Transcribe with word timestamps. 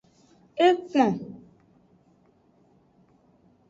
Ekpon. 0.67 1.15